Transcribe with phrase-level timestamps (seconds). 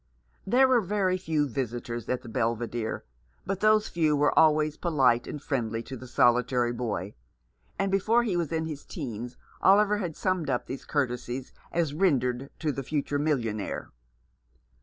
[0.47, 3.03] There were very few visitors at the Belvidere,
[3.45, 7.13] but those few were always polite and friendly to the solitary boy,
[7.77, 12.49] and before he was in his teens Oliver had summed up these courtesies as rendered
[12.57, 13.91] to the future millionaire.